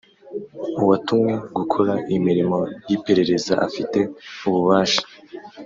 Uwatumwe 0.81 1.33
gukora 1.57 1.93
imirimo 2.15 2.57
y’ 2.87 2.91
iperereza 2.97 3.53
afite 3.67 3.99
ububasha 4.47 5.03